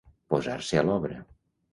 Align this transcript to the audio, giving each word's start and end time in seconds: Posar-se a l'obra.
Posar-se 0.33 0.79
a 0.81 0.83
l'obra. 0.87 1.19